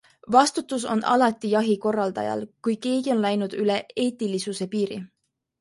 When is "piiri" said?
4.77-5.03